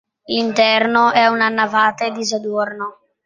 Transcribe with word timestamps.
L'interno 0.25 1.11
è 1.11 1.19
a 1.19 1.29
una 1.29 1.47
navata 1.49 2.05
e 2.07 2.11
disadorno. 2.11 3.01